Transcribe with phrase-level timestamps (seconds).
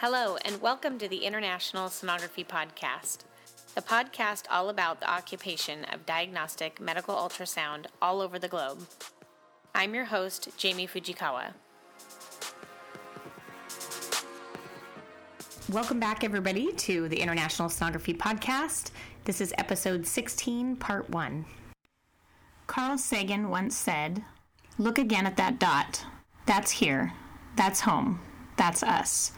[0.00, 3.18] Hello, and welcome to the International Sonography Podcast,
[3.74, 8.86] the podcast all about the occupation of diagnostic medical ultrasound all over the globe.
[9.74, 11.52] I'm your host, Jamie Fujikawa.
[15.68, 18.92] Welcome back, everybody, to the International Sonography Podcast.
[19.24, 21.44] This is episode 16, part 1.
[22.66, 24.24] Carl Sagan once said,
[24.78, 26.06] Look again at that dot.
[26.46, 27.12] That's here.
[27.54, 28.20] That's home.
[28.56, 29.32] That's us.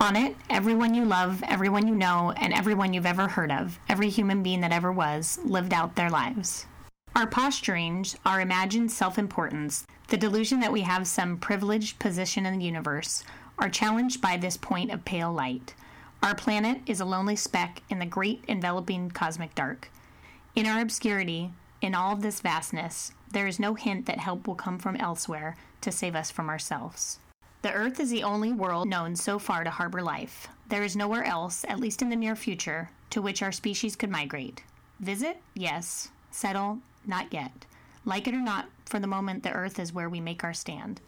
[0.00, 4.10] On it, everyone you love, everyone you know, and everyone you've ever heard of, every
[4.10, 6.66] human being that ever was, lived out their lives.
[7.14, 12.58] Our posturing, our imagined self importance, the delusion that we have some privileged position in
[12.58, 13.22] the universe,
[13.58, 15.74] are challenged by this point of pale light.
[16.22, 19.90] Our planet is a lonely speck in the great enveloping cosmic dark.
[20.56, 24.78] In our obscurity, in all this vastness, there is no hint that help will come
[24.78, 27.20] from elsewhere to save us from ourselves.
[27.64, 30.48] The Earth is the only world known so far to harbor life.
[30.68, 34.10] There is nowhere else, at least in the near future, to which our species could
[34.10, 34.62] migrate.
[35.00, 35.38] Visit?
[35.54, 36.10] Yes.
[36.30, 36.80] Settle?
[37.06, 37.64] Not yet.
[38.04, 41.00] Like it or not, for the moment, the Earth is where we make our stand.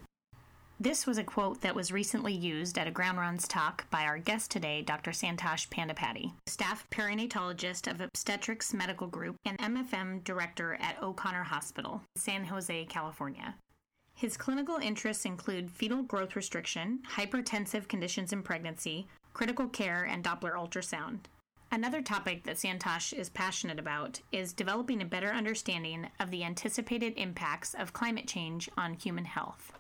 [0.81, 4.17] This was a quote that was recently used at a Grand Rounds talk by our
[4.17, 5.11] guest today, Dr.
[5.11, 12.47] Santosh Pandipati, staff perinatologist of Obstetrix Medical Group and MFM director at O'Connor Hospital, San
[12.47, 13.57] Jose, California.
[14.17, 20.55] His clinical interests include fetal growth restriction, hypertensive conditions in pregnancy, critical care, and Doppler
[20.55, 21.19] ultrasound.
[21.71, 27.13] Another topic that Santosh is passionate about is developing a better understanding of the anticipated
[27.19, 29.73] impacts of climate change on human health.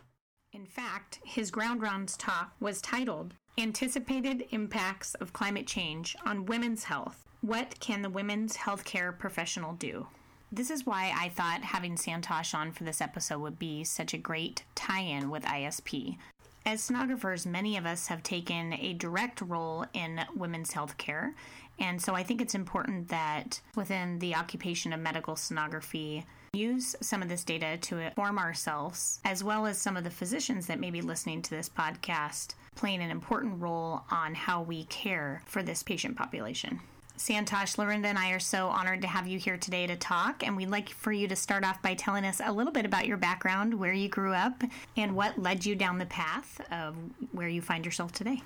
[0.53, 6.85] In fact, his Grand Rounds talk was titled Anticipated Impacts of Climate Change on Women's
[6.85, 10.09] Health What Can the Women's Healthcare Professional Do?
[10.53, 14.19] This is why I thought having Santosh on for this episode would be such a
[14.19, 16.19] great tie in with ISP.
[16.65, 21.35] As sonographers, many of us have taken a direct role in women's health care,
[21.79, 27.23] and so I think it's important that within the occupation of medical sonography, use some
[27.23, 30.91] of this data to inform ourselves, as well as some of the physicians that may
[30.91, 35.83] be listening to this podcast, playing an important role on how we care for this
[35.83, 36.81] patient population.
[37.19, 40.47] Santosh, Lorinda, and I are so honored to have you here today to talk.
[40.47, 43.07] And we'd like for you to start off by telling us a little bit about
[43.07, 44.63] your background, where you grew up,
[44.97, 46.95] and what led you down the path of
[47.33, 48.43] where you find yourself today.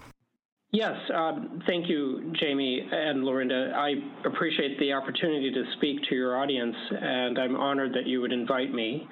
[0.72, 3.72] Yes, um, thank you, Jamie and Lorinda.
[3.75, 3.94] I
[4.25, 8.72] appreciate the opportunity to speak to your audience, and I'm honored that you would invite
[8.72, 9.08] me.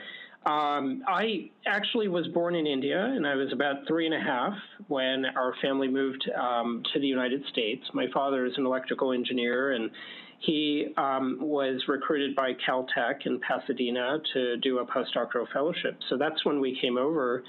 [0.49, 4.55] Um, I actually was born in India, and I was about three and a half
[4.87, 7.85] when our family moved um, to the United States.
[7.93, 9.91] My father is an electrical engineer, and
[10.39, 15.99] he um, was recruited by Caltech in Pasadena to do a postdoctoral fellowship.
[16.09, 17.45] So that's when we came over.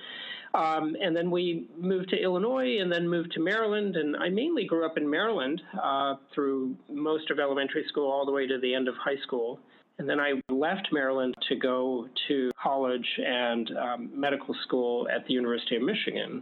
[0.54, 3.96] Um, and then we moved to Illinois and then moved to Maryland.
[3.96, 8.32] And I mainly grew up in Maryland uh, through most of elementary school all the
[8.32, 9.60] way to the end of high school.
[10.00, 15.34] And then I left Maryland to go to college and um, medical school at the
[15.34, 16.42] University of Michigan.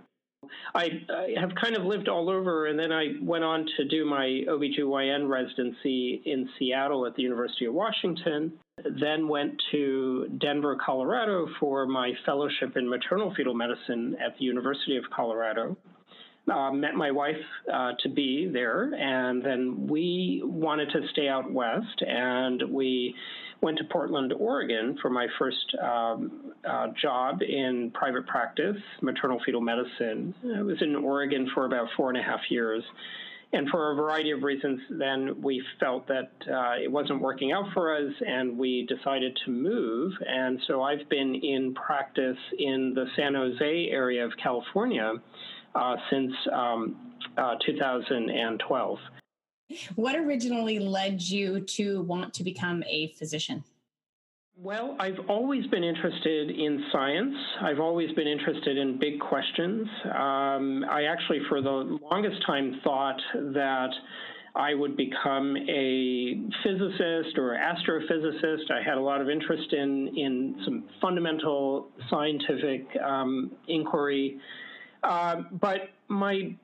[0.75, 4.05] I, I, have kind of lived all over, and then I went on to do
[4.05, 8.53] my OBGYN residency in Seattle at the University of Washington.
[8.99, 14.97] Then went to Denver, Colorado for my fellowship in maternal fetal medicine at the University
[14.97, 15.75] of Colorado.
[16.49, 17.35] Uh, met my wife
[17.73, 23.13] uh, to be there, and then we wanted to stay out west, and we
[23.61, 29.61] went to Portland, Oregon for my first um, uh, job in private practice, maternal fetal
[29.61, 30.33] medicine.
[30.57, 32.83] I was in Oregon for about four and a half years.
[33.53, 37.71] And for a variety of reasons, then we felt that uh, it wasn't working out
[37.73, 40.11] for us, and we decided to move.
[40.27, 45.13] And so I've been in practice in the San Jose area of California
[45.75, 46.97] uh, since um,
[47.37, 48.97] uh, 2012.
[49.95, 53.63] What originally led you to want to become a physician?
[54.59, 57.35] Well, I've always been interested in science.
[57.61, 59.87] I've always been interested in big questions.
[60.05, 63.91] Um, I actually, for the longest time, thought that
[64.55, 68.71] I would become a physicist or astrophysicist.
[68.71, 74.39] I had a lot of interest in in some fundamental scientific um, inquiry,
[75.03, 76.55] uh, but my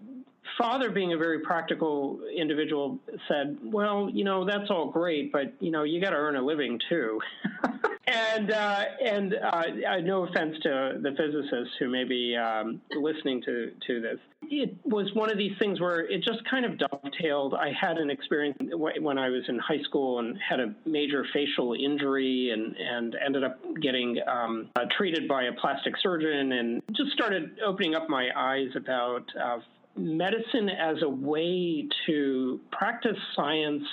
[0.58, 5.72] father, being a very practical individual, said, "Well, you know, that's all great, but you
[5.72, 7.20] know, you got to earn a living too."
[8.08, 13.72] and uh, and uh, no offense to the physicists who may be um, listening to
[13.88, 14.20] to this,
[14.50, 17.54] it was one of these things where it just kind of dovetailed.
[17.54, 21.74] I had an experience when I was in high school and had a major facial
[21.74, 27.12] injury and and ended up getting um, uh, treated by a plastic surgeon and just
[27.12, 29.60] started opening up my eyes about uh,
[29.96, 33.84] medicine as a way to practice science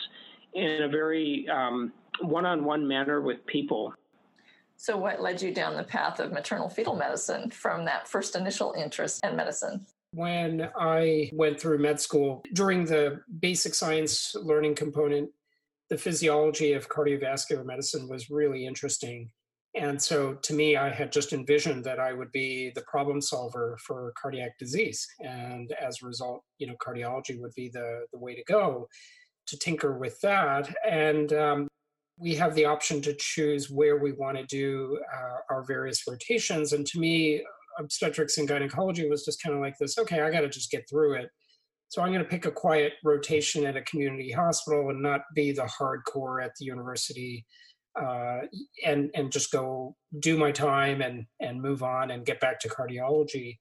[0.55, 1.47] in a very
[2.23, 3.95] one on one manner with people.
[4.77, 8.75] So, what led you down the path of maternal fetal medicine from that first initial
[8.79, 9.87] interest in medicine?
[10.13, 15.31] When I went through med school, during the basic science learning component,
[15.91, 19.31] the physiology of cardiovascular medicine was really interesting.
[19.75, 23.79] And so to me, I had just envisioned that I would be the problem solver
[23.87, 25.07] for cardiac disease.
[25.21, 28.89] And as a result, you know, cardiology would be the, the way to go
[29.47, 30.75] to tinker with that.
[30.89, 31.69] And um,
[32.19, 36.73] we have the option to choose where we want to do uh, our various rotations.
[36.73, 37.43] And to me,
[37.79, 40.89] obstetrics and gynecology was just kind of like this okay, I got to just get
[40.89, 41.31] through it.
[41.89, 45.51] So I'm going to pick a quiet rotation at a community hospital and not be
[45.51, 47.45] the hardcore at the university
[47.99, 48.41] uh,
[48.85, 52.69] and and just go do my time and and move on and get back to
[52.69, 53.59] cardiology.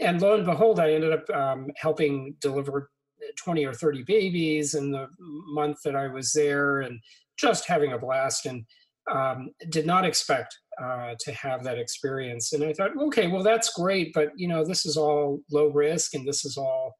[0.00, 2.90] And lo and behold, I ended up um, helping deliver
[3.38, 7.00] 20 or 30 babies in the month that I was there, and
[7.38, 8.46] just having a blast.
[8.46, 8.64] And
[9.10, 12.52] um, did not expect uh, to have that experience.
[12.52, 16.14] And I thought, okay, well that's great, but you know this is all low risk
[16.14, 16.94] and this is all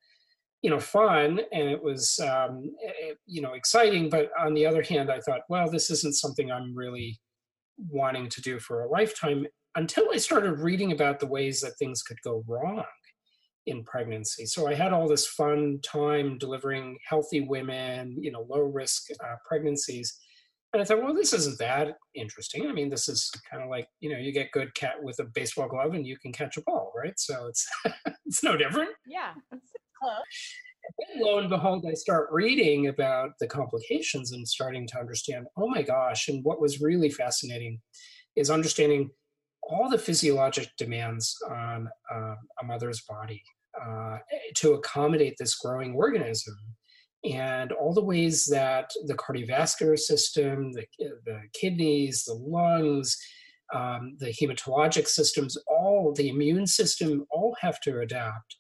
[0.67, 4.83] you know fun and it was um, it, you know exciting but on the other
[4.83, 7.21] hand i thought well this isn't something i'm really
[7.89, 9.47] wanting to do for a lifetime
[9.77, 12.83] until i started reading about the ways that things could go wrong
[13.67, 18.63] in pregnancy so i had all this fun time delivering healthy women you know low
[18.63, 20.19] risk uh, pregnancies
[20.73, 22.67] and I thought, well, this isn't that interesting.
[22.67, 25.25] I mean, this is kind of like you know, you get good cat with a
[25.25, 27.19] baseball glove and you can catch a ball, right?
[27.19, 27.67] So it's
[28.27, 28.91] it's no different.
[29.07, 29.33] Yeah,
[30.03, 35.69] and lo and behold, I start reading about the complications and starting to understand, oh
[35.69, 36.29] my gosh.
[36.29, 37.81] And what was really fascinating
[38.37, 39.11] is understanding
[39.63, 43.43] all the physiologic demands on uh, a mother's body
[43.81, 44.19] uh,
[44.57, 46.57] to accommodate this growing organism
[47.25, 53.17] and all the ways that the cardiovascular system, the, the kidneys, the lungs,
[53.75, 58.57] um, the hematologic systems, all the immune system, all have to adapt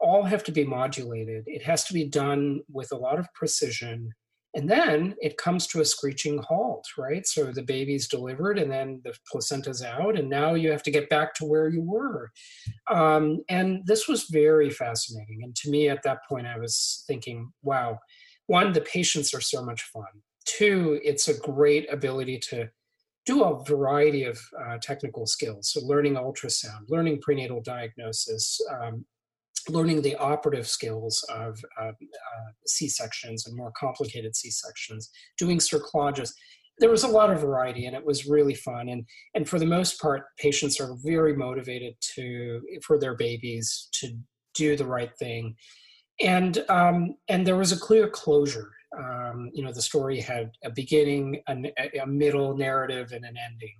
[0.00, 1.44] all have to be modulated.
[1.46, 4.12] It has to be done with a lot of precision.
[4.54, 7.24] And then it comes to a screeching halt, right?
[7.24, 11.08] So the baby's delivered and then the placenta's out, and now you have to get
[11.08, 12.32] back to where you were.
[12.90, 15.40] Um, and this was very fascinating.
[15.44, 18.00] And to me, at that point, I was thinking, wow,
[18.46, 20.02] one, the patients are so much fun.
[20.46, 22.68] Two, it's a great ability to
[23.26, 25.70] do a variety of uh, technical skills.
[25.70, 29.04] So, learning ultrasound, learning prenatal diagnosis, um,
[29.70, 36.30] learning the operative skills of uh, uh, C-sections and more complicated C-sections, doing cerclages.
[36.78, 38.88] There was a lot of variety, and it was really fun.
[38.88, 44.16] And and for the most part, patients are very motivated to for their babies to
[44.54, 45.56] do the right thing,
[46.20, 50.70] and um, and there was a clear closure um, you know the story had a
[50.70, 53.76] beginning a, a middle narrative and an ending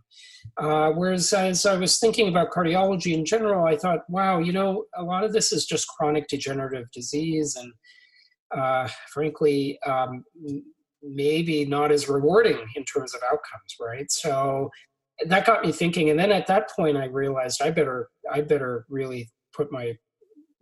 [0.58, 4.84] uh, whereas as i was thinking about cardiology in general i thought wow you know
[4.96, 7.72] a lot of this is just chronic degenerative disease and
[8.56, 10.24] uh, frankly um,
[11.02, 14.70] maybe not as rewarding in terms of outcomes right so
[15.26, 18.86] that got me thinking and then at that point i realized i better i better
[18.88, 19.96] really put my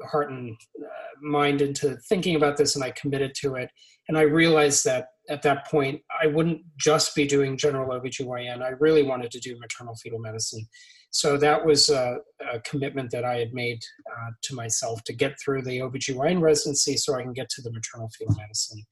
[0.07, 0.89] heart and uh,
[1.21, 3.71] mind into thinking about this and I committed to it.
[4.09, 8.63] And I realized that at that point, I wouldn't just be doing general OBGYN.
[8.63, 10.67] I really wanted to do maternal fetal medicine.
[11.11, 12.19] So that was a,
[12.53, 16.97] a commitment that I had made uh, to myself to get through the OBGYN residency
[16.97, 18.83] so I can get to the maternal fetal medicine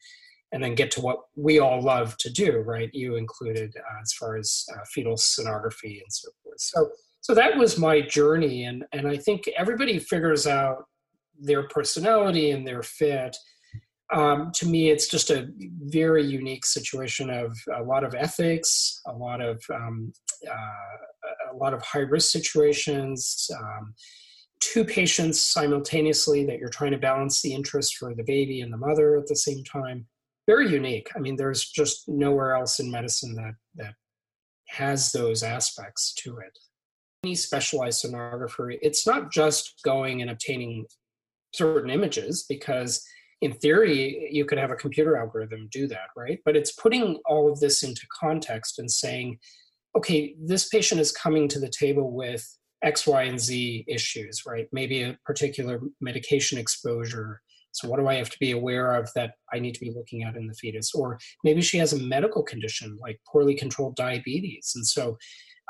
[0.53, 2.91] and then get to what we all love to do, right?
[2.93, 6.61] You included uh, as far as uh, fetal sonography and so forth.
[6.61, 8.65] So, so that was my journey.
[8.65, 10.85] And, and I think everybody figures out
[11.39, 13.37] their personality and their fit.
[14.15, 15.49] Um, to me, it's just a
[15.83, 20.13] very unique situation of a lot of ethics, a lot of um,
[20.49, 23.95] uh, a lot of high risk situations, um,
[24.61, 28.77] two patients simultaneously that you're trying to balance the interest for the baby and the
[28.77, 30.07] mother at the same time.
[30.47, 31.09] Very unique.
[31.17, 33.95] I mean, there's just nowhere else in medicine that that
[34.69, 36.57] has those aspects to it.
[37.25, 40.87] Any specialized sonographer, it's not just going and obtaining
[41.53, 43.05] certain images because
[43.41, 46.41] in theory you could have a computer algorithm do that right?
[46.45, 49.39] But it's putting all of this into context and saying
[49.97, 52.47] okay this patient is coming to the table with
[52.83, 54.69] x y and z issues right?
[54.73, 57.41] Maybe a particular medication exposure.
[57.73, 60.23] So what do i have to be aware of that i need to be looking
[60.23, 60.95] at in the fetus?
[60.95, 64.73] Or maybe she has a medical condition like poorly controlled diabetes.
[64.75, 65.19] And so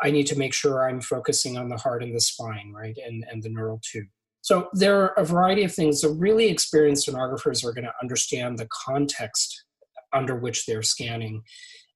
[0.03, 3.25] i need to make sure i'm focusing on the heart and the spine right and
[3.31, 4.07] and the neural tube
[4.47, 6.03] So there are a variety of things.
[6.03, 9.65] The really experienced sonographers are going to understand the context
[10.13, 11.43] under which they're scanning.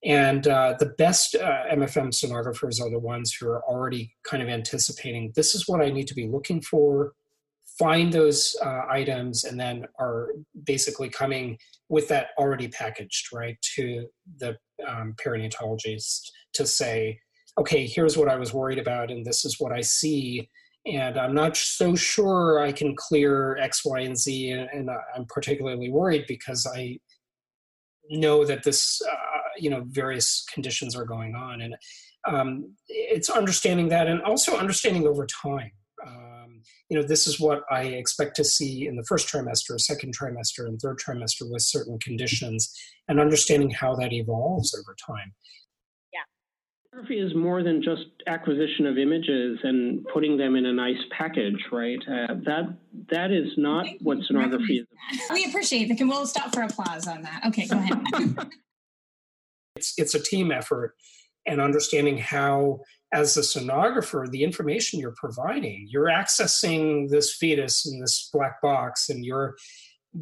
[0.05, 4.49] And uh, the best uh, MFM sonographers are the ones who are already kind of
[4.49, 7.13] anticipating this is what I need to be looking for,
[7.79, 10.31] find those uh, items, and then are
[10.65, 11.57] basically coming
[11.89, 14.57] with that already packaged, right, to the
[14.89, 15.15] um,
[16.55, 17.21] to say,
[17.59, 20.51] okay, here's what I was worried about, and this is what I see
[20.87, 25.91] and I'm not so sure I can clear X, Y, and Z, and, I'm particularly
[25.91, 26.99] worried because I
[28.09, 31.77] know that this, uh, you know, various conditions are going on, and
[32.27, 35.71] um, it's understanding that, and also understanding over time.
[36.07, 40.17] Um, you know, this is what I expect to see in the first trimester, second
[40.17, 42.75] trimester, and third trimester with certain conditions,
[43.09, 45.35] and understanding how that evolves over time.
[46.95, 51.59] Sonography is more than just acquisition of images and putting them in a nice package,
[51.71, 52.01] right?
[52.09, 52.77] Uh, that
[53.11, 54.87] that is not what sonography is.
[55.33, 56.05] We appreciate it.
[56.05, 57.43] We'll stop for applause on that.
[57.47, 58.03] Okay, go ahead.
[59.77, 60.95] it's it's a team effort,
[61.47, 62.81] and understanding how,
[63.13, 69.09] as a sonographer, the information you're providing, you're accessing this fetus in this black box,
[69.09, 69.55] and you're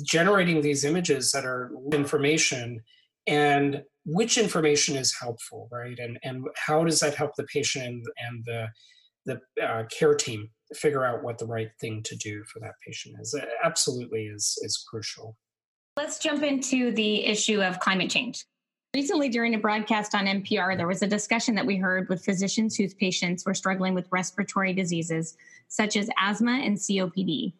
[0.03, 2.81] generating these images that are information
[3.27, 5.99] and which information is helpful, right?
[5.99, 8.69] And and how does that help the patient and, the
[9.27, 13.17] the uh, care team figure out what the right thing to do for that patient
[13.21, 13.35] is?
[13.35, 15.37] It absolutely is is crucial.
[15.99, 18.45] Let's jump into the issue of climate change.
[18.95, 22.75] Recently, during a broadcast on NPR, there was a discussion that we heard with physicians
[22.75, 25.37] whose patients were struggling with respiratory diseases
[25.69, 27.53] such as asthma and COPD.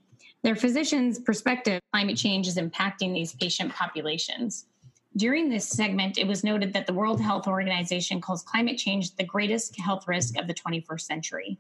[0.43, 4.65] Their physicians' perspective, climate change is impacting these patient populations.
[5.17, 9.25] During this segment, it was noted that the World Health Organization calls climate change the
[9.25, 11.59] greatest health risk of the 21st century.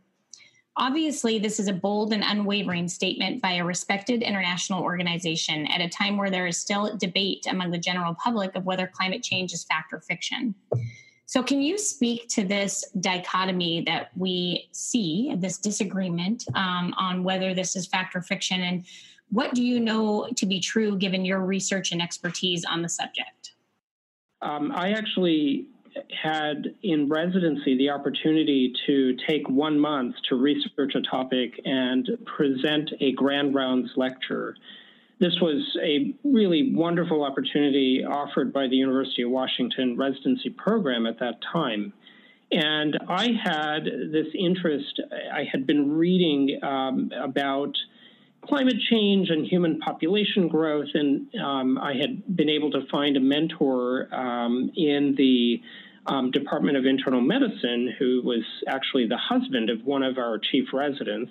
[0.77, 5.89] Obviously, this is a bold and unwavering statement by a respected international organization at a
[5.89, 9.65] time where there is still debate among the general public of whether climate change is
[9.65, 10.55] fact or fiction.
[11.27, 17.55] So, can you speak to this dichotomy that we see, this disagreement um, on whether
[17.55, 18.87] this is fact or fiction, and
[19.31, 23.38] what do you know to be true given your research and expertise on the subject?
[24.41, 25.67] Um, I actually
[26.23, 32.91] had in residency the opportunity to take one month to research a topic and present
[33.01, 34.55] a grand rounds lecture.
[35.21, 41.19] This was a really wonderful opportunity offered by the University of Washington residency program at
[41.19, 41.93] that time.
[42.53, 45.01] And I had this interest,
[45.33, 47.75] I had been reading um, about
[48.49, 50.89] climate change and human population growth.
[50.95, 55.61] And um, I had been able to find a mentor um, in the
[56.07, 60.69] um, Department of Internal Medicine who was actually the husband of one of our chief
[60.73, 61.31] residents.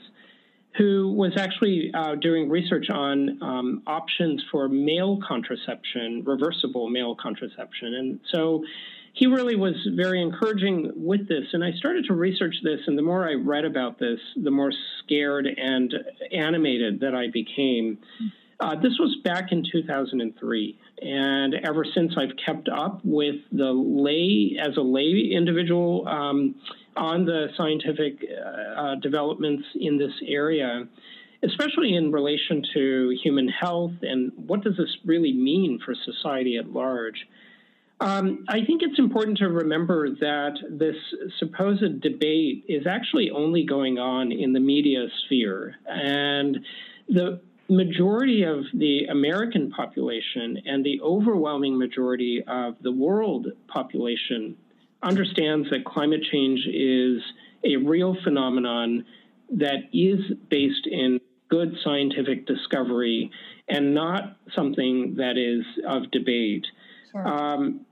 [0.77, 7.95] Who was actually uh, doing research on um, options for male contraception, reversible male contraception.
[7.95, 8.63] And so
[9.17, 11.45] he really was very encouraging with this.
[11.53, 14.71] And I started to research this, and the more I read about this, the more
[15.03, 15.91] scared and
[16.31, 17.97] animated that I became.
[18.59, 24.57] Uh, this was back in 2003, and ever since I've kept up with the lay
[24.59, 26.55] as a lay individual um,
[26.95, 30.87] on the scientific uh, uh, developments in this area,
[31.43, 36.71] especially in relation to human health and what does this really mean for society at
[36.71, 37.25] large.
[37.99, 40.95] Um, I think it's important to remember that this
[41.39, 45.75] supposed debate is actually only going on in the media sphere.
[45.87, 46.59] And
[47.09, 54.55] the majority of the American population and the overwhelming majority of the world population
[55.03, 57.21] understands that climate change is
[57.63, 59.05] a real phenomenon
[59.51, 63.31] that is based in good scientific discovery
[63.69, 66.65] and not something that is of debate.
[67.25, 67.85] Um,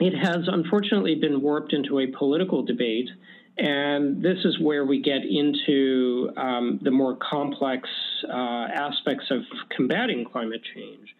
[0.00, 3.08] it has unfortunately been warped into a political debate.
[3.56, 7.88] And this is where we get into um, the more complex
[8.28, 9.40] uh, aspects of
[9.76, 11.14] combating climate change.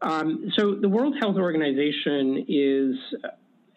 [0.00, 2.96] Um, so, the World Health Organization is,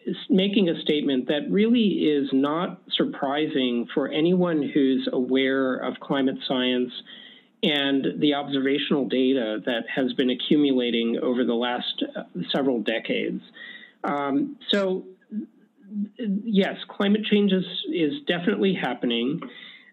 [0.06, 6.36] is making a statement that really is not surprising for anyone who's aware of climate
[6.46, 6.92] science
[7.62, 12.22] and the observational data that has been accumulating over the last uh,
[12.54, 13.42] several decades.
[14.04, 15.04] Um, so,
[16.18, 19.40] yes, climate change is, is definitely happening.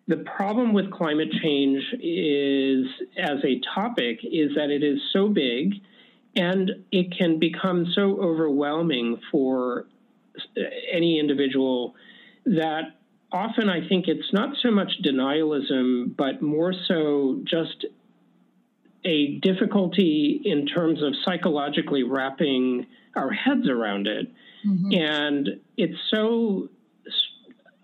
[0.08, 2.86] The problem with climate change is,
[3.18, 5.74] as a topic, is that it is so big
[6.36, 9.88] and it can become so overwhelming for
[10.92, 11.96] any individual
[12.46, 12.95] that
[13.32, 17.86] often I think it's not so much denialism, but more so just
[19.04, 24.32] a difficulty in terms of psychologically wrapping our heads around it.
[24.66, 24.94] Mm-hmm.
[24.94, 26.70] And it's so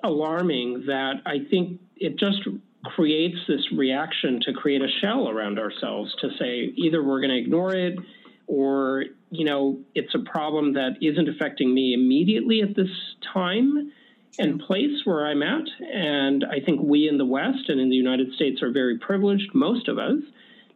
[0.03, 2.39] alarming that I think it just
[2.83, 7.37] creates this reaction to create a shell around ourselves to say either we're going to
[7.37, 7.99] ignore it
[8.47, 12.89] or you know it's a problem that isn't affecting me immediately at this
[13.33, 13.91] time
[14.39, 17.95] and place where I'm at and I think we in the west and in the
[17.95, 20.19] United States are very privileged most of us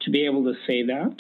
[0.01, 1.15] to be able to say that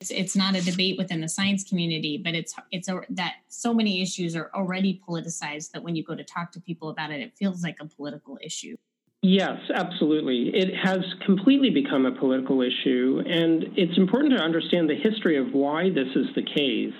[0.00, 3.74] it's, it's not a debate within the science community but it's it's a, that so
[3.74, 7.20] many issues are already politicized that when you go to talk to people about it
[7.20, 8.76] it feels like a political issue
[9.22, 10.50] Yes, absolutely.
[10.54, 15.52] It has completely become a political issue, and it's important to understand the history of
[15.52, 16.94] why this is the case.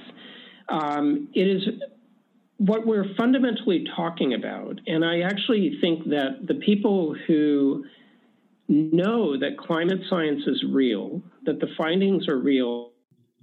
[0.68, 1.62] Um, it is
[2.58, 7.84] what we're fundamentally talking about, and I actually think that the people who
[8.68, 12.92] know that climate science is real, that the findings are real,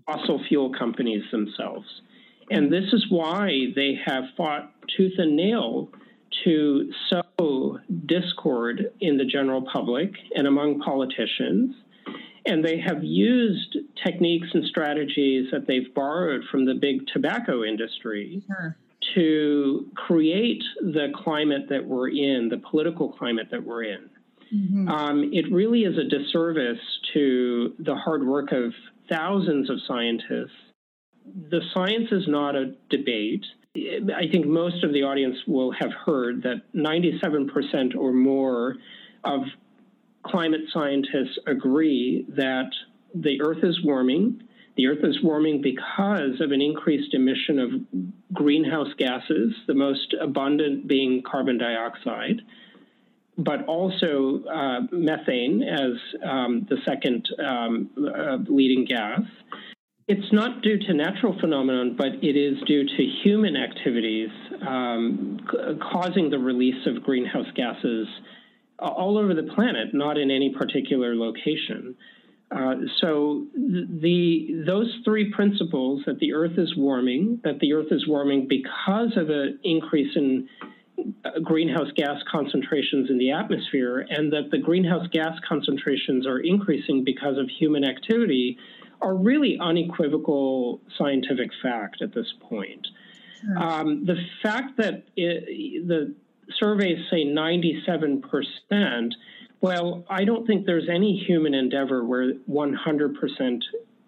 [0.05, 1.85] fossil fuel companies themselves.
[2.49, 5.89] And this is why they have fought tooth and nail
[6.43, 11.75] to sow discord in the general public and among politicians.
[12.45, 18.43] And they have used techniques and strategies that they've borrowed from the big tobacco industry
[18.45, 18.75] sure.
[19.15, 24.09] To create the climate that we're in, the political climate that we're in.
[24.53, 24.89] Mm-hmm.
[24.89, 26.79] Um, it really is a disservice
[27.13, 28.73] to the hard work of
[29.09, 30.51] thousands of scientists.
[31.49, 33.45] The science is not a debate.
[33.75, 38.75] I think most of the audience will have heard that 97% or more
[39.23, 39.41] of
[40.23, 42.69] climate scientists agree that
[43.15, 44.43] the Earth is warming.
[44.75, 47.69] The Earth is warming because of an increased emission of
[48.33, 52.41] greenhouse gases, the most abundant being carbon dioxide,
[53.37, 55.91] but also uh, methane as
[56.27, 59.21] um, the second um, uh, leading gas.
[60.07, 64.29] It's not due to natural phenomenon, but it is due to human activities
[64.67, 65.57] um, c-
[65.91, 68.07] causing the release of greenhouse gases
[68.79, 71.95] all over the planet, not in any particular location.
[72.53, 78.07] Uh, so the those three principles that the Earth is warming, that the Earth is
[78.07, 80.47] warming because of an increase in
[81.25, 87.03] uh, greenhouse gas concentrations in the atmosphere, and that the greenhouse gas concentrations are increasing
[87.03, 88.57] because of human activity
[89.01, 92.85] are really unequivocal scientific fact at this point.
[93.41, 93.57] Sure.
[93.57, 96.15] Um, the fact that it, the
[96.59, 99.11] surveys say 97%,
[99.61, 103.61] well, I don't think there's any human endeavor where 100%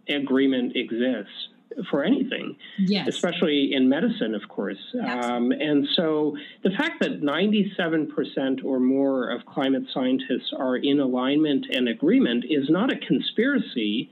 [0.10, 1.48] agreement exists
[1.90, 3.08] for anything, yes.
[3.08, 4.78] especially in medicine, of course.
[5.04, 11.66] Um, and so the fact that 97% or more of climate scientists are in alignment
[11.70, 14.10] and agreement is not a conspiracy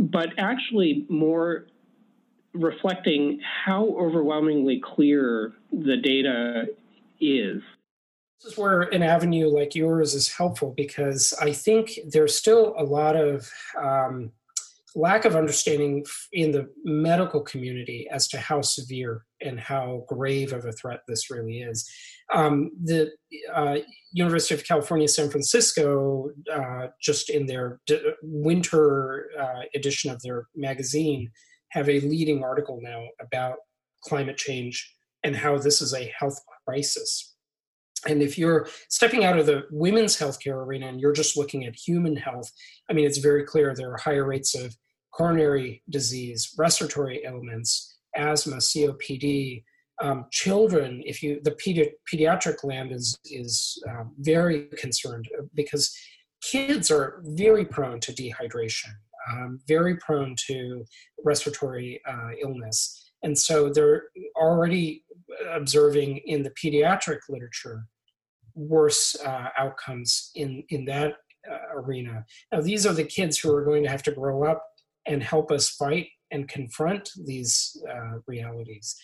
[0.00, 1.66] but actually more
[2.52, 6.66] reflecting how overwhelmingly clear the data
[7.20, 7.62] is.
[8.42, 12.84] This is where an avenue like yours is helpful because I think there's still a
[12.84, 14.32] lot of um,
[14.94, 20.64] lack of understanding in the medical community as to how severe and how grave of
[20.64, 21.88] a threat this really is.
[22.32, 23.10] Um, the
[23.52, 23.78] uh,
[24.12, 30.46] University of California, San Francisco, uh, just in their d- winter uh, edition of their
[30.56, 31.30] magazine,
[31.70, 33.56] have a leading article now about
[34.02, 37.34] climate change and how this is a health crisis.
[38.08, 41.76] And if you're stepping out of the women's healthcare arena and you're just looking at
[41.76, 42.50] human health,
[42.88, 44.74] I mean, it's very clear there are higher rates of
[45.12, 49.64] coronary disease, respiratory ailments, asthma, COPD.
[50.02, 55.94] Um, children, if you the pedi- pediatric land is is um, very concerned because
[56.42, 58.92] kids are very prone to dehydration,
[59.30, 60.84] um, very prone to
[61.22, 64.04] respiratory uh, illness, and so they're
[64.36, 65.04] already
[65.50, 67.86] observing in the pediatric literature
[68.54, 71.14] worse uh, outcomes in in that
[71.50, 72.24] uh, arena.
[72.52, 74.64] Now, these are the kids who are going to have to grow up
[75.06, 78.96] and help us fight and confront these uh, realities.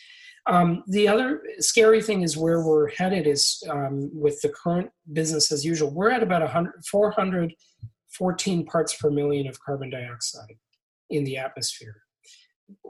[0.47, 5.51] Um, the other scary thing is where we're headed is um, with the current business
[5.51, 5.91] as usual.
[5.91, 10.57] We're at about 100, 414 parts per million of carbon dioxide
[11.11, 12.03] in the atmosphere.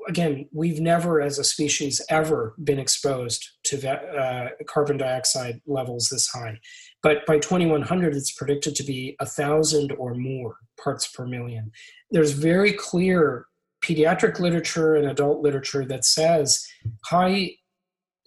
[0.09, 6.29] Again, we've never, as a species, ever been exposed to uh, carbon dioxide levels this
[6.29, 6.59] high.
[7.03, 11.73] But by 2100, it's predicted to be a thousand or more parts per million.
[12.11, 13.47] There's very clear
[13.85, 16.65] pediatric literature and adult literature that says
[17.05, 17.53] high,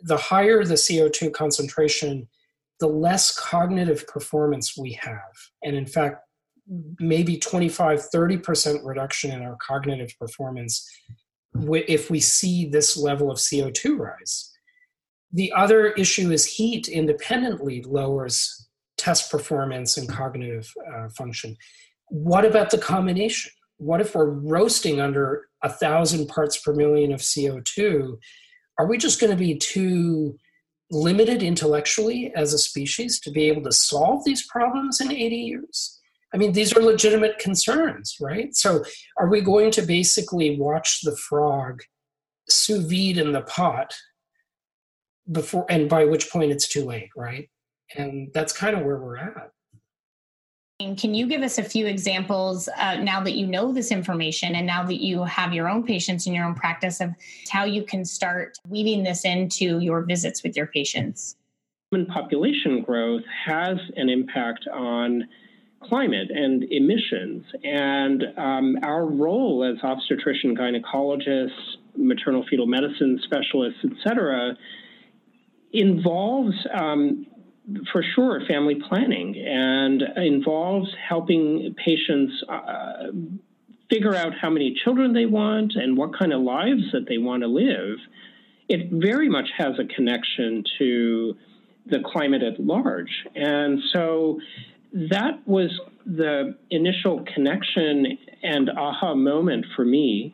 [0.01, 2.27] the higher the CO2 concentration
[2.79, 5.19] the less cognitive performance we have.
[5.63, 6.21] And in fact,
[6.99, 10.87] maybe 25, 30% reduction in our cognitive performance
[11.53, 14.51] if we see this level of CO2 rise.
[15.31, 21.55] The other issue is heat independently lowers test performance and cognitive uh, function.
[22.09, 23.51] What about the combination?
[23.77, 28.17] What if we're roasting under a thousand parts per million of CO2?
[28.77, 30.37] Are we just going to be too
[30.91, 35.98] limited intellectually as a species to be able to solve these problems in 80 years?
[36.33, 38.55] I mean, these are legitimate concerns, right?
[38.55, 38.83] So,
[39.17, 41.81] are we going to basically watch the frog
[42.47, 43.95] sous vide in the pot
[45.31, 47.49] before, and by which point it's too late, right?
[47.95, 49.51] And that's kind of where we're at.
[50.81, 54.55] And Can you give us a few examples uh, now that you know this information
[54.55, 57.09] and now that you have your own patients in your own practice of
[57.49, 61.35] how you can start weaving this into your visits with your patients?
[61.91, 65.27] Human population growth has an impact on
[65.81, 67.45] climate and emissions.
[67.63, 74.57] And um, our role as obstetrician gynecologists, maternal fetal medicine specialists, et cetera,
[75.71, 77.27] involves um,
[77.91, 83.11] for sure family planning and involves helping patients uh,
[83.89, 87.43] figure out how many children they want and what kind of lives that they want
[87.43, 87.97] to live.
[88.67, 91.35] It very much has a connection to
[91.87, 93.25] the climate at large.
[93.35, 94.39] And so
[94.93, 95.69] that was
[96.05, 100.33] the initial connection and aha moment for me.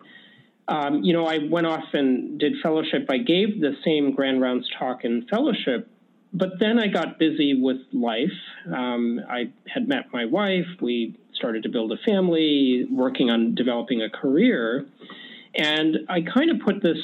[0.68, 3.06] Um, you know, I went off and did fellowship.
[3.10, 5.90] I gave the same Grand Rounds talk in fellowship
[6.36, 8.28] but then I got busy with life.
[8.68, 10.68] Um, I had met my wife.
[10.82, 14.86] We started to build a family, working on developing a career.
[15.56, 16.98] And I kind of put this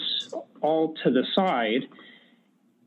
[0.59, 1.87] all to the side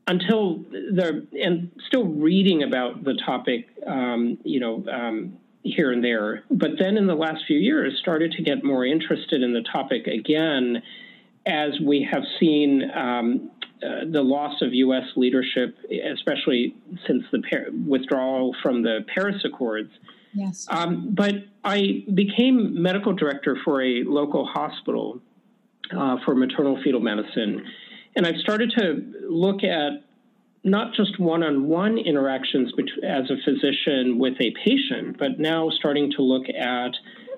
[0.07, 6.43] until the, and still reading about the topic, um, you know, um, here and there.
[6.51, 10.07] But then in the last few years, started to get more interested in the topic
[10.07, 10.83] again
[11.45, 13.51] as we have seen um,
[13.83, 15.03] uh, the loss of U.S.
[15.15, 15.75] leadership,
[16.13, 16.75] especially
[17.07, 19.91] since the par- withdrawal from the Paris Accords.
[20.33, 20.67] Yes.
[20.69, 25.21] Um, but I became medical director for a local hospital
[25.95, 27.65] uh, for maternal fetal medicine.
[28.15, 30.03] And I've started to look at
[30.63, 32.71] not just one on one interactions
[33.03, 36.91] as a physician with a patient, but now starting to look at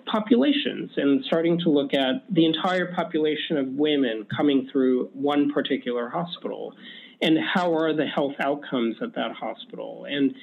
[0.06, 6.10] populations and starting to look at the entire population of women coming through one particular
[6.10, 6.74] hospital
[7.22, 10.06] and how are the health outcomes at that hospital.
[10.10, 10.34] And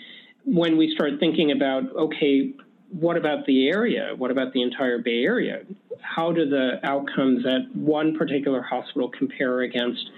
[0.45, 2.53] when we start thinking about, okay,
[3.01, 4.15] what about the area?
[4.17, 5.63] What about the entire Bay Area?
[6.01, 10.11] How do the outcomes at one particular hospital compare against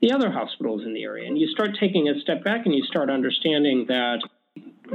[0.00, 1.28] the other hospitals in the area?
[1.28, 4.20] And you start taking a step back and you start understanding that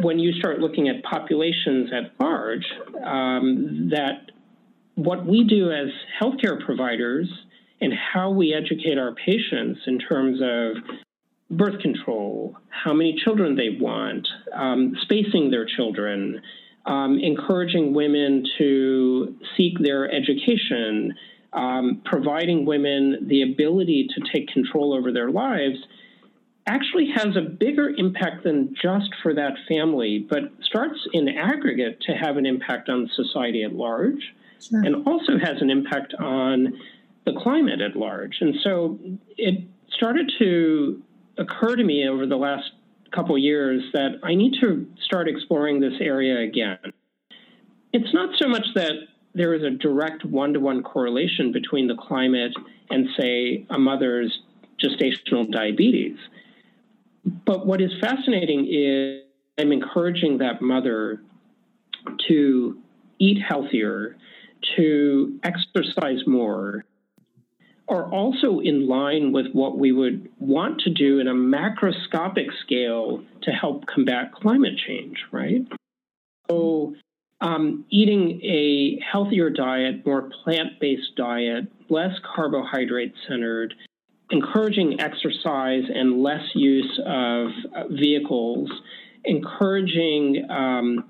[0.01, 2.65] when you start looking at populations at large,
[3.05, 4.31] um, that
[4.95, 7.27] what we do as healthcare providers
[7.81, 13.77] and how we educate our patients in terms of birth control, how many children they
[13.79, 16.41] want, um, spacing their children,
[16.87, 21.13] um, encouraging women to seek their education,
[21.53, 25.77] um, providing women the ability to take control over their lives
[26.65, 32.11] actually has a bigger impact than just for that family, but starts in aggregate to
[32.11, 34.81] have an impact on society at large sure.
[34.83, 36.77] and also has an impact on
[37.25, 38.37] the climate at large.
[38.41, 38.99] And so
[39.37, 41.01] it started to
[41.37, 42.71] occur to me over the last
[43.11, 46.77] couple years that I need to start exploring this area again.
[47.93, 48.93] It's not so much that
[49.33, 52.53] there is a direct one to one correlation between the climate
[52.89, 54.41] and, say, a mother's
[54.83, 56.17] gestational diabetes.
[57.45, 59.23] But what is fascinating is
[59.59, 61.21] I'm encouraging that mother
[62.27, 62.77] to
[63.19, 64.17] eat healthier,
[64.75, 66.85] to exercise more,
[67.89, 73.23] are also in line with what we would want to do in a macroscopic scale
[73.43, 75.65] to help combat climate change, right?
[76.49, 76.95] So,
[77.39, 83.73] um, eating a healthier diet, more plant based diet, less carbohydrate centered,
[84.31, 87.47] encouraging exercise and less use of
[87.91, 88.69] vehicles,
[89.23, 91.05] encouraging um,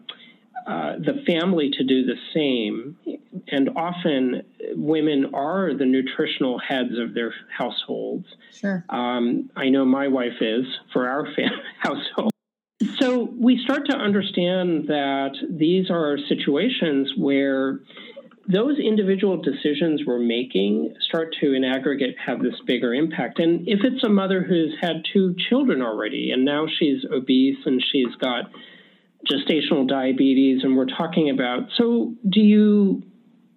[0.67, 2.97] uh, the family to do the same.
[3.47, 8.25] And often women are the nutritional heads of their households.
[8.53, 8.83] Sure.
[8.89, 12.31] Um, I know my wife is for our fam- household.
[12.99, 17.79] So we start to understand that these are situations where
[18.47, 23.39] those individual decisions we're making start to, in aggregate, have this bigger impact.
[23.39, 27.83] And if it's a mother who's had two children already and now she's obese and
[27.91, 28.51] she's got
[29.29, 33.03] gestational diabetes, and we're talking about, so do you,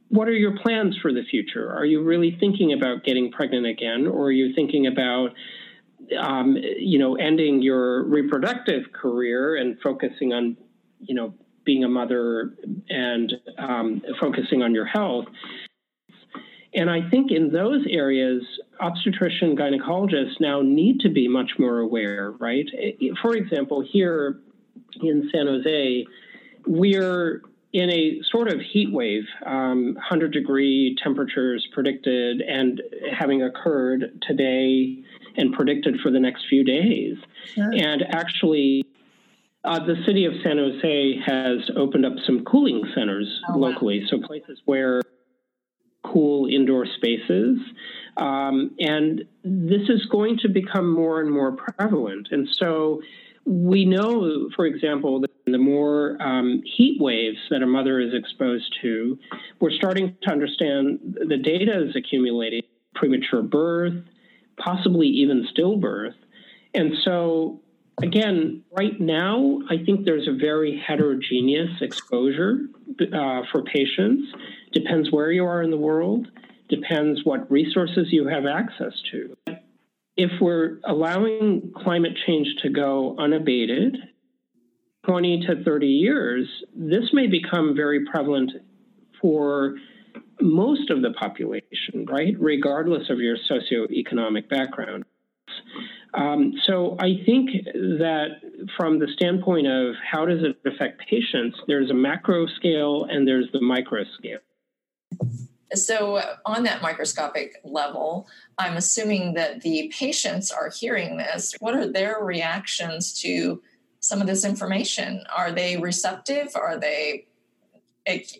[0.08, 1.70] what are your plans for the future?
[1.72, 5.30] Are you really thinking about getting pregnant again, or are you thinking about,
[6.18, 10.56] um, you know, ending your reproductive career and focusing on,
[10.98, 12.54] you know, being a mother
[12.88, 15.26] and um, focusing on your health.
[16.72, 18.42] And I think in those areas,
[18.80, 22.66] obstetrician gynecologists now need to be much more aware, right?
[23.20, 24.40] For example, here
[25.02, 26.06] in San Jose,
[26.66, 32.82] we're in a sort of heat wave, um, 100 degree temperatures predicted and
[33.16, 34.98] having occurred today
[35.36, 37.16] and predicted for the next few days.
[37.54, 37.70] Sure.
[37.72, 38.84] And actually,
[39.64, 44.06] uh, the city of San Jose has opened up some cooling centers oh, locally, wow.
[44.10, 45.00] so places where
[46.02, 47.58] cool indoor spaces.
[48.16, 52.28] Um, and this is going to become more and more prevalent.
[52.30, 53.02] And so
[53.44, 58.74] we know, for example, that the more um, heat waves that a mother is exposed
[58.82, 59.18] to,
[59.60, 62.62] we're starting to understand the data is accumulating
[62.94, 63.94] premature birth,
[64.56, 66.14] possibly even stillbirth.
[66.74, 67.60] And so
[68.02, 72.60] again, right now, I think there's a very heterogeneous exposure
[73.12, 74.32] uh, for patients.
[74.72, 76.28] Depends where you are in the world,
[76.68, 79.36] depends what resources you have access to.
[80.22, 83.96] If we're allowing climate change to go unabated,
[85.06, 88.52] 20 to 30 years, this may become very prevalent
[89.18, 89.76] for
[90.42, 92.34] most of the population, right?
[92.38, 95.06] Regardless of your socioeconomic background.
[96.12, 98.42] Um, so I think that
[98.76, 103.46] from the standpoint of how does it affect patients, there's a macro scale and there's
[103.54, 104.40] the micro scale.
[105.74, 108.28] So, on that microscopic level,
[108.58, 111.54] I'm assuming that the patients are hearing this.
[111.60, 113.62] What are their reactions to
[114.00, 115.22] some of this information?
[115.34, 116.48] Are they receptive?
[116.54, 117.26] Are they,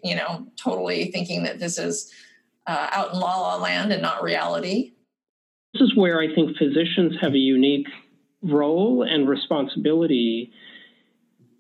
[0.03, 2.13] you know, totally thinking that this is
[2.67, 4.93] uh, out in la la land and not reality?
[5.75, 7.87] This is where I think physicians have a unique
[8.43, 10.53] role and responsibility.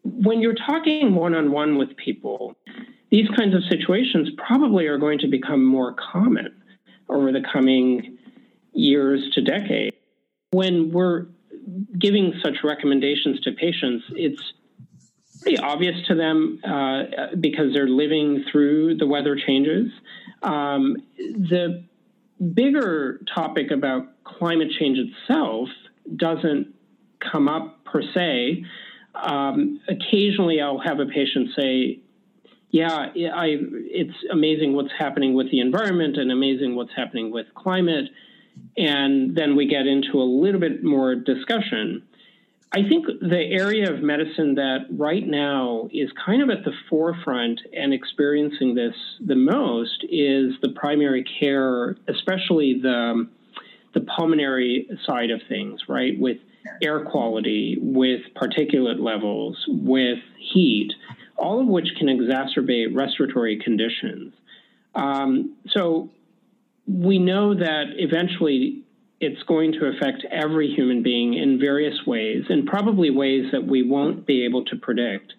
[0.02, 2.56] When you're talking one on one with people,
[3.10, 6.62] these kinds of situations probably are going to become more common
[7.08, 8.18] over the coming
[8.72, 9.96] years to decades.
[10.52, 11.26] When we're
[11.98, 14.42] giving such recommendations to patients, it's
[15.42, 19.90] pretty obvious to them uh, because they're living through the weather changes.
[20.42, 21.84] Um, the
[22.54, 25.68] bigger topic about climate change itself
[26.16, 26.74] doesn't
[27.32, 28.64] come up per se.
[29.14, 32.00] Um, occasionally, I'll have a patient say,
[32.70, 38.10] "Yeah, I, it's amazing what's happening with the environment and amazing what's happening with climate,"
[38.76, 42.02] and then we get into a little bit more discussion.
[42.72, 47.60] I think the area of medicine that right now is kind of at the forefront
[47.72, 48.94] and experiencing this
[49.26, 53.28] the most is the primary care, especially the,
[53.92, 56.12] the pulmonary side of things, right?
[56.16, 56.38] With
[56.80, 60.92] air quality, with particulate levels, with heat,
[61.40, 64.34] all of which can exacerbate respiratory conditions.
[64.94, 66.10] Um, so
[66.86, 68.82] we know that eventually
[69.20, 73.82] it's going to affect every human being in various ways, and probably ways that we
[73.82, 75.34] won't be able to predict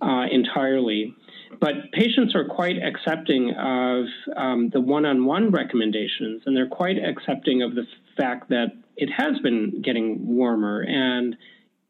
[0.00, 1.14] uh, entirely.
[1.60, 4.04] But patients are quite accepting of
[4.36, 9.08] um, the one on one recommendations, and they're quite accepting of the fact that it
[9.10, 11.36] has been getting warmer and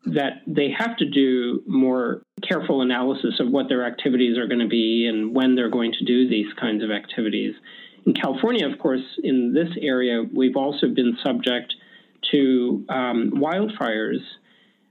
[0.07, 4.69] that they have to do more careful analysis of what their activities are going to
[4.69, 7.55] be and when they're going to do these kinds of activities.
[8.07, 11.75] In California, of course, in this area, we've also been subject
[12.31, 14.21] to um, wildfires,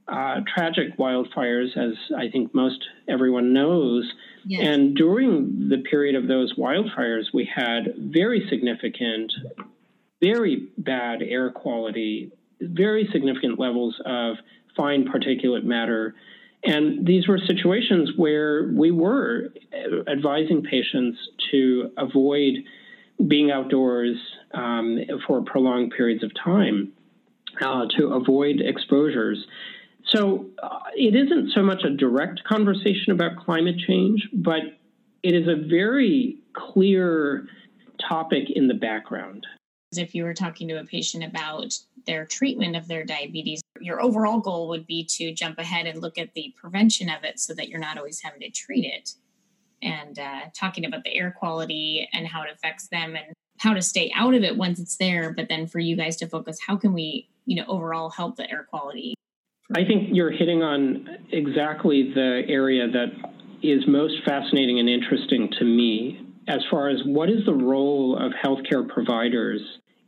[0.08, 4.12] uh, tragic wildfires, as I think most everyone knows.
[4.44, 4.68] Yes.
[4.68, 9.32] And during the period of those wildfires, we had very significant,
[10.22, 14.36] very bad air quality, very significant levels of
[14.76, 16.16] fine particulate matter.
[16.64, 19.54] And these were situations where we were
[20.08, 21.18] advising patients
[21.52, 22.56] to avoid
[23.28, 24.18] being outdoors
[24.54, 26.92] um, for prolonged periods of time
[27.62, 29.46] uh, to avoid exposures.
[30.08, 34.62] So uh, it isn't so much a direct conversation about climate change, but
[35.24, 37.48] it is a very clear
[38.08, 39.46] topic in the background.
[39.94, 41.74] If you were talking to a patient about
[42.06, 46.18] their treatment of their diabetes, your overall goal would be to jump ahead and look
[46.18, 49.12] at the prevention of it so that you're not always having to treat it
[49.82, 53.82] and uh, talking about the air quality and how it affects them and how to
[53.82, 55.32] stay out of it once it's there.
[55.32, 58.50] But then for you guys to focus, how can we, you know, overall help the
[58.50, 59.14] air quality?
[59.76, 63.08] I think you're hitting on exactly the area that
[63.62, 68.32] is most fascinating and interesting to me as far as what is the role of
[68.44, 69.62] healthcare providers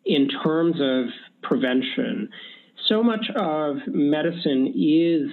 [0.06, 1.06] in terms of
[1.42, 2.30] prevention.
[2.88, 5.30] So much of medicine is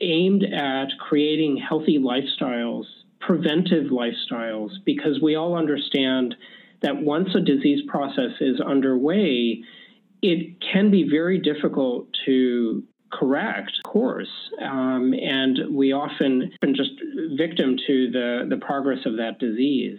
[0.00, 2.84] aimed at creating healthy lifestyles,
[3.20, 6.34] preventive lifestyles, because we all understand
[6.82, 9.62] that once a disease process is underway,
[10.22, 14.30] it can be very difficult to correct course.
[14.62, 16.92] Um, and we often just
[17.36, 19.98] victim to the, the progress of that disease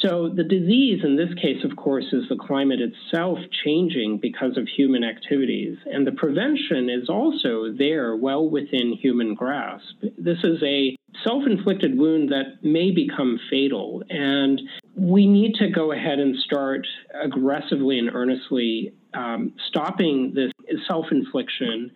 [0.00, 4.66] so the disease in this case, of course, is the climate itself changing because of
[4.66, 5.76] human activities.
[5.84, 9.84] And the prevention is also there well within human grasp.
[10.16, 14.02] This is a self inflicted wound that may become fatal.
[14.08, 14.62] And
[14.96, 16.86] we need to go ahead and start
[17.22, 20.50] aggressively and earnestly um, stopping this
[20.88, 21.90] self infliction.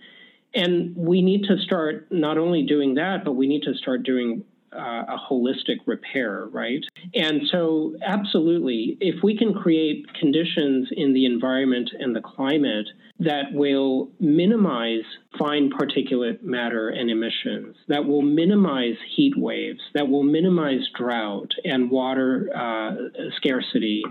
[0.54, 4.44] And we need to start not only doing that, but we need to start doing
[4.74, 6.84] uh, a holistic repair, right?
[7.14, 12.86] And so, absolutely, if we can create conditions in the environment and the climate
[13.20, 15.04] that will minimize
[15.38, 21.90] fine particulate matter and emissions, that will minimize heat waves, that will minimize drought and
[21.90, 22.90] water uh,
[23.36, 24.02] scarcity,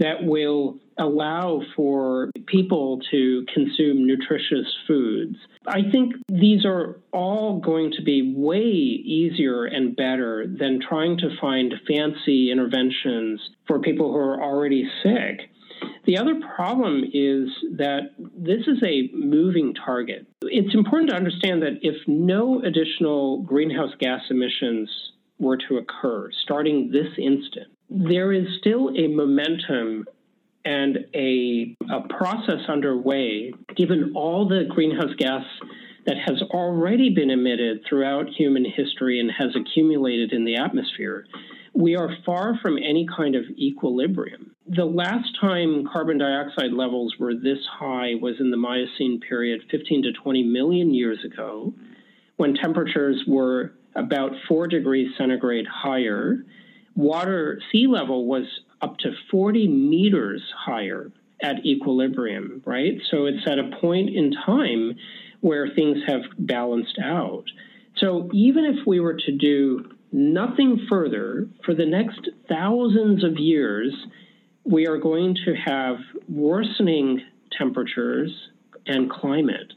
[0.00, 5.36] that will allow for people to consume nutritious foods.
[5.66, 11.36] I think these are all going to be way easier and better than trying to
[11.40, 15.50] find fancy interventions for people who are already sick.
[16.06, 20.26] The other problem is that this is a moving target.
[20.42, 24.90] It's important to understand that if no additional greenhouse gas emissions
[25.38, 30.06] were to occur starting this instant, there is still a momentum
[30.64, 35.44] and a, a process underway, given all the greenhouse gas
[36.06, 41.26] that has already been emitted throughout human history and has accumulated in the atmosphere,
[41.74, 44.54] we are far from any kind of equilibrium.
[44.66, 50.02] The last time carbon dioxide levels were this high was in the Miocene period, 15
[50.04, 51.72] to 20 million years ago,
[52.36, 56.44] when temperatures were about 4 degrees centigrade higher.
[56.94, 58.44] Water sea level was
[58.80, 63.00] up to 40 meters higher at equilibrium, right?
[63.10, 64.96] So it's at a point in time
[65.40, 67.44] where things have balanced out.
[67.96, 73.94] So even if we were to do nothing further for the next thousands of years,
[74.64, 75.96] we are going to have
[76.28, 77.22] worsening
[77.56, 78.30] temperatures
[78.86, 79.72] and climate.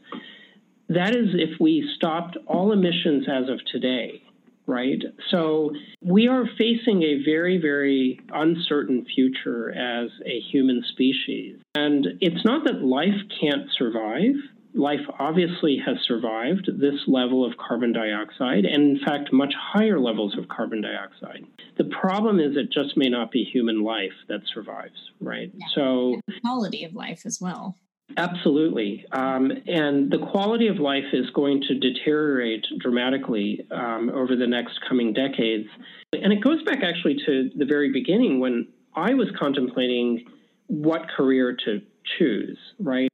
[0.88, 4.22] That is if we stopped all emissions as of today
[4.66, 5.02] right?
[5.30, 11.58] So we are facing a very, very uncertain future as a human species.
[11.74, 14.34] And it's not that life can't survive.
[14.74, 20.36] Life obviously has survived this level of carbon dioxide, and in fact, much higher levels
[20.36, 21.44] of carbon dioxide.
[21.78, 25.52] The problem is it just may not be human life that survives, right?
[25.54, 25.66] Yeah.
[25.76, 27.76] So, quality of life as well.
[28.16, 29.04] Absolutely.
[29.12, 34.78] Um, and the quality of life is going to deteriorate dramatically um, over the next
[34.88, 35.68] coming decades.
[36.12, 40.26] And it goes back actually to the very beginning when I was contemplating
[40.66, 41.80] what career to
[42.18, 43.08] choose, right?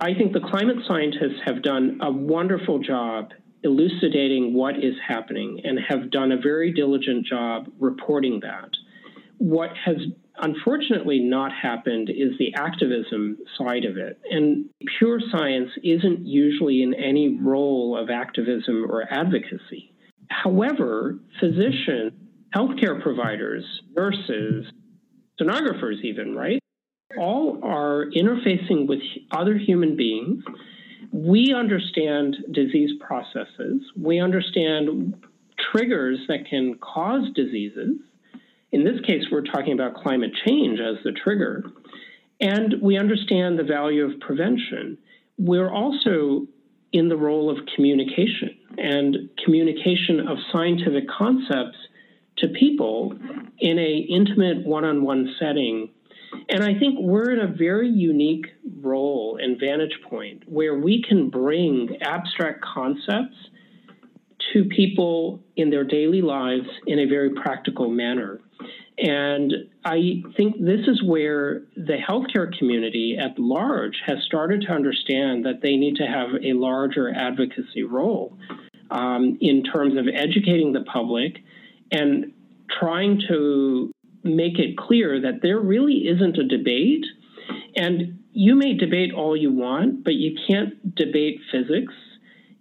[0.00, 3.30] I think the climate scientists have done a wonderful job
[3.64, 8.70] elucidating what is happening and have done a very diligent job reporting that.
[9.38, 9.96] What has
[10.38, 14.18] unfortunately not happened is the activism side of it.
[14.30, 14.66] And
[14.98, 19.92] pure science isn't usually in any role of activism or advocacy.
[20.28, 22.12] However, physicians,
[22.54, 23.64] healthcare providers,
[23.94, 24.66] nurses,
[25.40, 26.58] sonographers, even, right?
[27.18, 30.42] All are interfacing with other human beings.
[31.12, 33.82] We understand disease processes.
[33.96, 35.14] We understand
[35.72, 37.96] triggers that can cause diseases
[38.72, 41.64] in this case, we're talking about climate change as the trigger.
[42.40, 44.98] And we understand the value of prevention.
[45.38, 46.46] We're also
[46.92, 51.76] in the role of communication and communication of scientific concepts
[52.38, 53.14] to people
[53.58, 55.90] in a intimate one-on-one setting.
[56.48, 58.46] And I think we're in a very unique
[58.80, 63.36] role and vantage point where we can bring abstract concepts
[64.52, 68.40] to people in their daily lives in a very practical manner.
[68.98, 69.52] And
[69.84, 75.60] I think this is where the healthcare community at large has started to understand that
[75.62, 78.36] they need to have a larger advocacy role
[78.90, 81.38] um, in terms of educating the public
[81.90, 82.32] and
[82.78, 83.92] trying to
[84.22, 87.04] make it clear that there really isn't a debate.
[87.74, 91.94] And you may debate all you want, but you can't debate physics.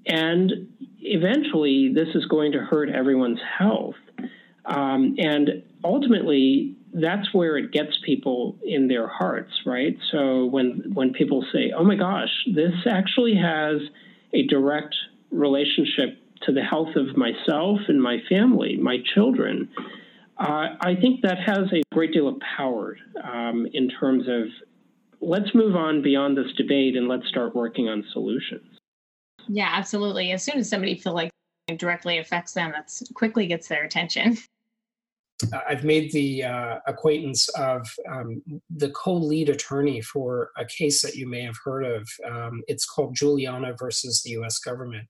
[0.07, 0.69] And
[1.01, 3.95] eventually, this is going to hurt everyone's health.
[4.65, 9.97] Um, and ultimately, that's where it gets people in their hearts, right?
[10.11, 13.81] So when when people say, "Oh my gosh, this actually has
[14.33, 14.95] a direct
[15.31, 19.69] relationship to the health of myself and my family, my children,"
[20.37, 24.47] uh, I think that has a great deal of power um, in terms of
[25.21, 28.70] let's move on beyond this debate and let's start working on solutions.
[29.53, 30.31] Yeah, absolutely.
[30.31, 31.29] As soon as somebody feels like
[31.67, 34.37] it directly affects them, that quickly gets their attention.
[35.67, 41.27] I've made the uh, acquaintance of um, the co-lead attorney for a case that you
[41.27, 42.07] may have heard of.
[42.25, 44.59] Um, it's called Juliana versus the U.S.
[44.59, 45.07] government,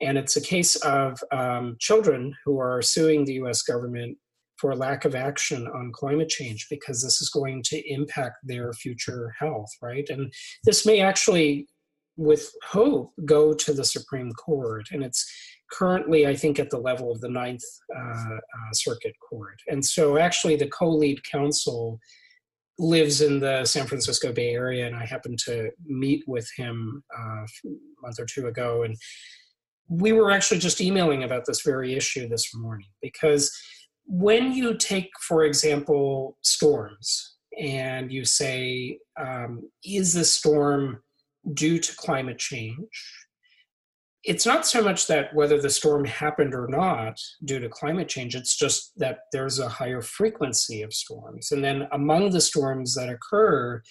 [0.00, 3.62] and it's a case of um, children who are suing the U.S.
[3.62, 4.16] government
[4.56, 9.32] for lack of action on climate change because this is going to impact their future
[9.38, 10.08] health, right?
[10.08, 10.32] And
[10.64, 11.68] this may actually,
[12.20, 15.24] with hope, go to the Supreme Court, and it's
[15.72, 17.64] currently, I think, at the level of the Ninth
[17.96, 19.56] uh, uh, Circuit Court.
[19.68, 21.98] And so, actually, the co lead counsel
[22.78, 27.42] lives in the San Francisco Bay Area, and I happened to meet with him uh,
[27.42, 27.68] a
[28.02, 28.82] month or two ago.
[28.82, 28.96] And
[29.88, 33.50] we were actually just emailing about this very issue this morning because
[34.04, 41.00] when you take, for example, storms, and you say, um, is the storm
[41.54, 42.88] due to climate change?
[44.24, 48.34] it's not so much that whether the storm happened or not due to climate change,
[48.34, 51.52] it's just that there's a higher frequency of storms.
[51.52, 53.82] And then among the storms that occur,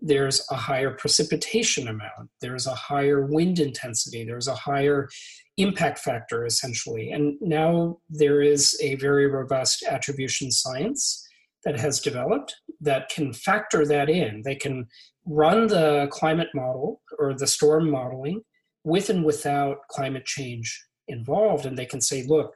[0.00, 5.08] there's a higher precipitation amount, there's a higher wind intensity, there's a higher
[5.56, 7.10] impact factor, essentially.
[7.10, 11.26] And now there is a very robust attribution science
[11.64, 14.42] that has developed that can factor that in.
[14.44, 14.88] They can
[15.24, 18.42] run the climate model or the storm modeling
[18.84, 21.66] with and without climate change involved.
[21.66, 22.54] And they can say, look,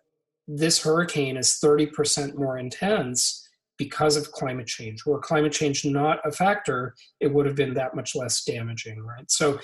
[0.49, 3.49] this hurricane is 30% more intense
[3.79, 5.05] because of climate change.
[5.05, 9.31] Were climate change not a factor, it would have been that much less damaging, right?
[9.31, 9.59] So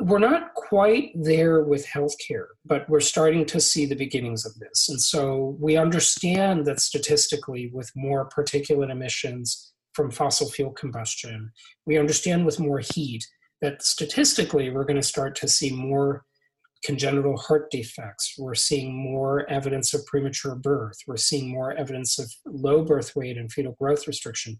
[0.00, 4.88] we're not quite there with healthcare, but we're starting to see the beginnings of this.
[4.88, 11.52] And so we understand that statistically, with more particulate emissions from fossil fuel combustion,
[11.86, 13.24] we understand with more heat
[13.60, 16.24] that statistically we're going to start to see more
[16.84, 18.34] congenital heart defects.
[18.36, 20.96] We're seeing more evidence of premature birth.
[21.06, 24.58] We're seeing more evidence of low birth weight and fetal growth restriction,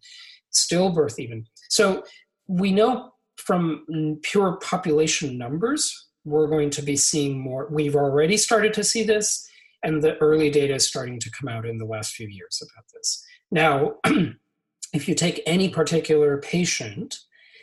[0.52, 1.46] stillbirth, even.
[1.68, 2.04] So
[2.46, 7.68] we know from pure population numbers, we're going to be seeing more.
[7.70, 9.48] We've already started to see this,
[9.82, 12.84] and the early data is starting to come out in the last few years about
[12.94, 13.24] this.
[13.50, 13.96] Now,
[14.92, 17.18] if you take any particular patient,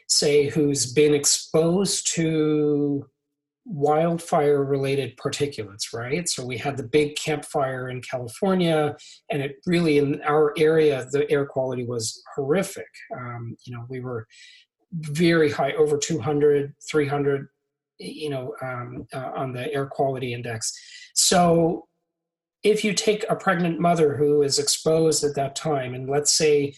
[0.07, 3.05] say, who's been exposed to
[3.65, 6.27] wildfire related particulates, right?
[6.27, 8.95] So we had the big Camp Fire in California,
[9.29, 12.87] and it really, in our area, the air quality was horrific.
[13.15, 14.27] Um, you know, we were
[14.91, 17.47] very high, over 200, 300,
[17.99, 20.73] you know, um, uh, on the air quality index.
[21.13, 21.87] So
[22.63, 26.73] if you take a pregnant mother who is exposed at that time, and let's say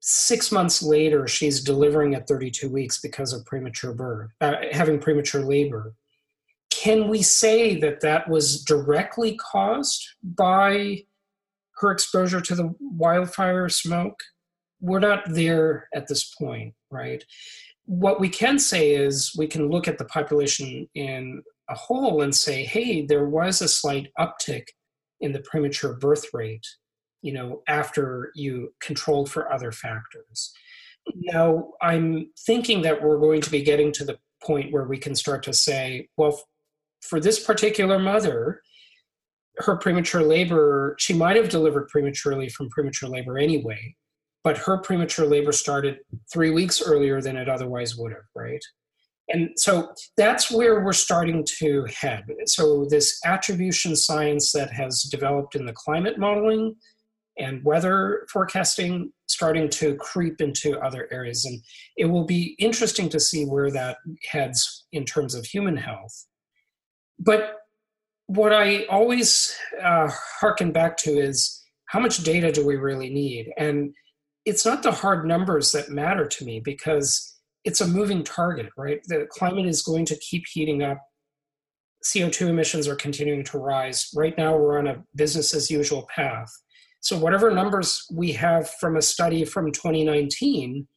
[0.00, 5.42] six months later she's delivering at 32 weeks because of premature birth uh, having premature
[5.42, 5.94] labor
[6.70, 11.02] can we say that that was directly caused by
[11.78, 14.22] her exposure to the wildfire smoke
[14.80, 17.24] we're not there at this point right?
[17.84, 22.34] What we can say is we can look at the population in a whole and
[22.34, 24.68] say hey there was a slight uptick
[25.20, 26.66] in the premature birth rate
[27.20, 30.52] you know after you controlled for other factors.
[31.14, 35.14] Now i'm thinking that we're going to be getting to the point where we can
[35.14, 36.40] start to say well
[37.02, 38.62] for this particular mother
[39.58, 43.94] her premature labor she might have delivered prematurely from premature labor anyway
[44.48, 45.98] but her premature labor started
[46.32, 48.64] three weeks earlier than it otherwise would have right
[49.30, 55.54] and so that's where we're starting to head so this attribution science that has developed
[55.54, 56.74] in the climate modeling
[57.38, 61.44] and weather forecasting starting to creep into other areas.
[61.44, 61.62] And
[61.96, 63.98] it will be interesting to see where that
[64.30, 66.26] heads in terms of human health.
[67.18, 67.56] But
[68.26, 73.52] what I always uh, harken back to is how much data do we really need?
[73.56, 73.94] And
[74.48, 79.00] it's not the hard numbers that matter to me because it's a moving target, right?
[79.06, 80.98] The climate is going to keep heating up.
[82.02, 84.08] CO2 emissions are continuing to rise.
[84.14, 86.50] Right now, we're on a business as usual path
[87.00, 90.88] So, whatever numbers we have from a study from 2019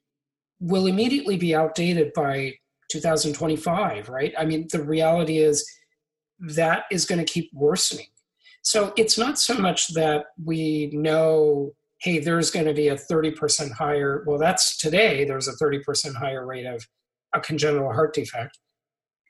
[0.61, 2.53] will immediately be outdated by
[2.91, 4.33] 2025, right?
[4.37, 5.69] I mean, the reality is
[6.39, 8.07] that is going to keep worsening.
[8.61, 13.71] So, it's not so much that we know, hey, there's going to be a 30%
[13.71, 16.85] higher, well, that's today, there's a 30% higher rate of
[17.33, 18.57] a congenital heart defect.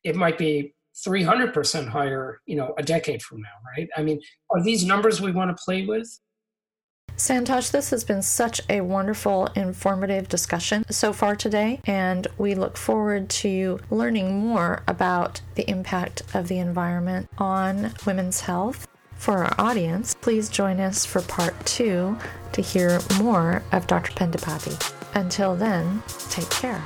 [0.04, 0.74] It might be
[1.06, 3.90] 300% higher, you know, a decade from now, right?
[3.96, 6.10] I mean, are these numbers we want to play with?
[7.18, 12.78] Santosh, this has been such a wonderful, informative discussion so far today, and we look
[12.78, 18.88] forward to learning more about the impact of the environment on women's health.
[19.22, 22.18] For our audience, please join us for part two
[22.54, 24.14] to hear more of Dr.
[24.14, 24.76] Pandipati.
[25.14, 26.02] Until then,
[26.32, 26.82] take care.